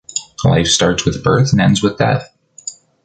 Life 0.43 0.65
starts 0.65 1.05
with 1.05 1.23
birth 1.23 1.51
and 1.51 1.61
ends 1.61 1.83
with 1.83 1.99
death. 1.99 2.35